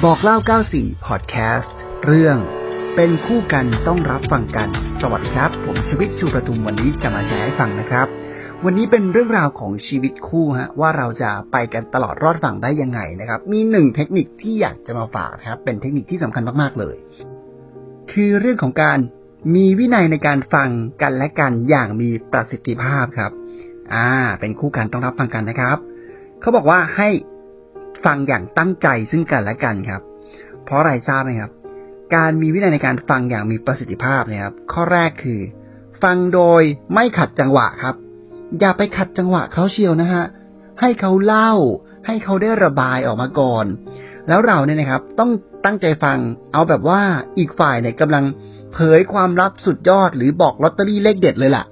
[0.00, 0.36] บอกเล่า
[0.72, 2.36] 94 พอดแคสต์ เรื่อง
[2.96, 4.68] เป็นคู่กันต้องรับฟังกัน
[5.00, 8.06] สวัสดีครับ ผมชีวิตชูประทุมวันนี้จะมาแชร์ให้ฟังนะครับ
[8.64, 16.96] วันนี้เป็นเรื่องราวของชีวิตคู่ฮะว่าเราจะไปกันตลอดรอดฝั่งได้ยังไงนะครับ มีหนึ่งเทคนิคที่อยากจะมาฝากครับ เป็นเทคนิคที่สำคัญมากๆเลย
[18.12, 18.98] คือเรื่องของการ
[19.54, 20.68] มีวินัยในการฟัง
[21.02, 23.32] กันและกันอย่างมีประสิทธิภาพครับ
[23.94, 24.08] อ่า
[24.40, 25.78] เป็นคู่กันต้องรับฟังกันนะครับ
[26.40, 27.08] เขาบอกว่าให้
[28.04, 30.00] ฟังอย่างตั้งใจซึ่งกันและกันครับ
[30.64, 31.50] เพราะอะไรทราบไหมครับ
[32.14, 35.40] การมีวินัยในการฟังอย่างมีประสิทธิภาพเนี่ยครับ ข้อแรกคือ
[36.02, 36.62] ฟังโดย
[36.94, 37.94] ไม่ขัดจังหวะครับ
[38.60, 40.24] อย่าไปขัดจังหวะเขาเชียวนะฮะ
[40.80, 41.52] ให้เขาเล่า
[42.06, 43.66] ให้เขาได้ระบายออกมาก่อน
[44.28, 45.30] แล้วเราเนี่ยนะครับ ต้อง
[45.64, 46.18] ตั้งใจฟัง
[46.52, 47.00] เอาแบบว่า
[47.38, 48.24] อีกฝ่ายเนี่ยกำลัง
[48.72, 51.64] เผยความลับสุดยอดหรือบอกลอตเตอรี่เลขเด็ดเลยล่ะ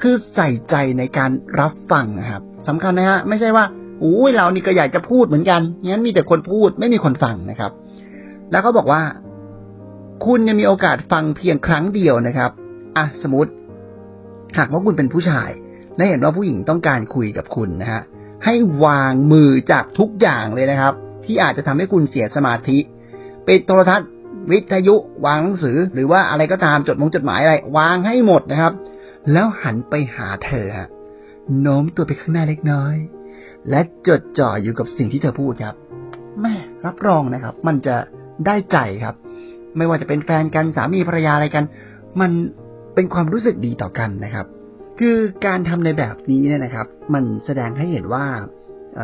[0.00, 1.30] คือใส่ใจในการ
[1.60, 3.64] รับฟังนะครับสำคัญนะฮะไม่ใช่ว่า
[4.02, 7.72] อุ้ยเรานี่ก็อยากจะพูดเหมือนกันงั้นมีแต่คนพูดไม่มีคนฟังนะครับ
[8.52, 9.02] แล้วก็บอกว่า
[10.24, 12.50] คุณยังมีโอกาสฟังเพียงครั้งเดียวนะครับ
[12.96, 13.50] อะสมมติ
[14.58, 15.50] หากว่าคุณเป็นผู้ชาย
[15.96, 18.02] และเห็นว่าผู้หญิงต้องการคุยกับคุณนะฮะ
[18.44, 20.94] ให้วางมือจากทุกอย่างเลยนะครับ
[21.24, 22.78] ที่อาจจะทำให้คุณเสียสมาธิ
[23.46, 24.08] ปิดโทรทัศน์
[24.50, 24.94] วิทยุ
[25.26, 28.72] วางหนังสือ หรือว่าอะไรก็ตามจดมงจดหมายอะไร วางให้หมดนะครับ
[29.32, 30.88] แล้วหันไปหาเธอฮะ
[31.60, 32.96] โน้มตัวไปข้างหน้าเล็กน้อย
[33.70, 35.74] และจดจ่ออยู่กับสิ่งที่เธอพูดครับ
[36.40, 36.54] แม่
[36.86, 37.96] รับรองนะครับ มันจะ
[38.46, 39.14] ได้ใจครับ
[39.76, 41.64] ไม่ว่าจะเป็นแฟนกันสามีภรรยาอะไรกัน
[42.20, 42.30] มัน
[42.94, 44.46] เป็นความรู้สึกดีต่อกันนะครับ
[45.00, 48.24] คือการทำในแบบนี้เนี่ยนะครับ มันแสดงให้เห็นว่า
[48.94, 48.98] เ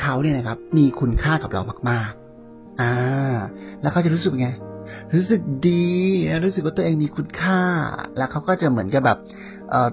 [0.00, 2.92] เขาเนี่ยนะครับ มีคุณค่ากับเรามากๆ อ่า
[3.80, 4.48] แล้วเขาจะรู้สึกไง
[5.14, 5.88] รู้สึกดี
[6.44, 7.60] รู้สึกว่าตัวเองมีคุณค่า
[8.16, 9.18] แล้วเขาก็จะเหมือนกับแบบ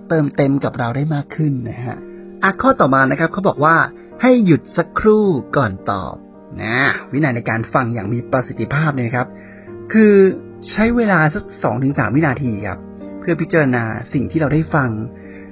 [0.08, 1.98] เติมเต็มกับเราได้มากขึ้นนะฮะ
[2.46, 3.76] อะข้อต่อมานะครับเขาบอกว่า
[4.22, 5.26] ให้หยุดสักครู่
[5.58, 6.16] ก่อนตอบ
[6.62, 6.78] นะ
[7.12, 9.28] วินัยในการฟังอย่างมีประสิทธิภาพเนี่ยครับ
[9.94, 10.14] คือ
[10.72, 12.80] ใช้เวลาสักสองถึงสามวินาทีครับ
[13.20, 14.90] เพื่อพิจารณาสิ่งที่เราได้ฟัง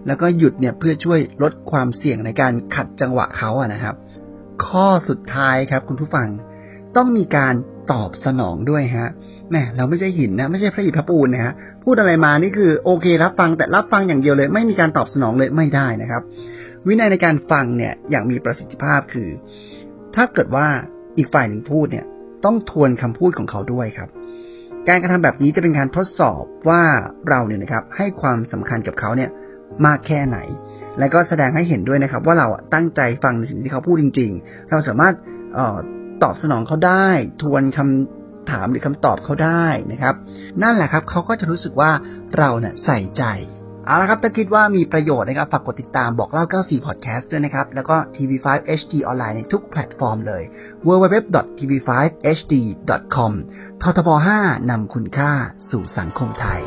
[0.07, 3.95] แล้วก็หยุดเนี่ยเพื่อช่วยลดความเสี่ยงในการขัดจังหวะเขาอะนะครับ
[4.65, 6.27] ข้อสุดท้ายครับ คุณผู้ฟัง
[6.95, 7.53] ต้องมีการ
[7.91, 9.09] ตอบสนองด้วยฮะ
[9.51, 11.53] แม่เราไม่ใช่หินนะไม่ใช่พระอิฐพระปูนนะฮะ
[11.83, 16.21] พูดอะไรมานี่คือโอเครับฟังแต่รับฟังอย่างเดียวเลย ไม่มีการตอบสนองเลยไม่ได้นะครับ
[16.87, 19.29] วินัยในการฟังเนี่ยอย่างมีประสิทธิภาพคือ
[20.15, 20.67] ถ้าเกิดว่า
[21.17, 22.05] อีกฝ่ายหนึ่งพูดเนี่ย
[22.45, 24.09] ต้องทวนคำพูดของเขาด้วยครับ
[24.87, 26.83] การกระทำแบบนี้จะเป็นการทดสอบว่า
[27.29, 29.29] เราเนี่ยนะครับ ให้ความสำคัญกับเขาเนี่ย
[29.85, 30.37] มากแค่ไหน
[30.99, 35.13] และก็แสดงให้เห็นด้วยนะครับ ว่าเราตั้งใจฟังในสิ่งที่เขาพูดจริง ๆ เราสามารถ
[35.57, 35.77] ออ
[36.23, 37.07] ตอบสนองเขาได้
[37.41, 40.15] ทวนคำถามหรือคำตอบเขาได้นะครับ
[40.63, 41.91] นั่นแหละครับเขาก็จะรู้สึกว่า
[42.37, 43.23] เราเนี่ยใส่ใจ
[43.85, 48.47] เอาละครับ ถ้าคิดว่ามีประโยชน์นะครับ ฝากกดติดตามบอกเล่า 94 Podcast ด้วยนะครับ แล้วก็ TV5
[48.79, 50.43] HD ออนไลน์ในทุกแพลตฟอร์มเลย
[50.87, 53.31] www.tv5hd.com
[53.81, 55.31] ททบ 5นำคุณค่า
[55.69, 56.61] สู่สังคมไทย